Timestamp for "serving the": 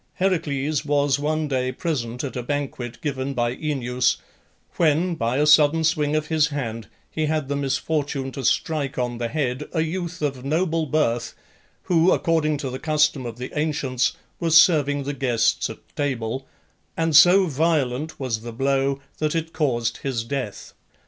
14.59-15.13